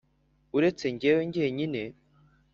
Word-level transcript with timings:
uretse 0.57 0.85
jyewe 1.01 1.23
jyenyine. 1.33 1.83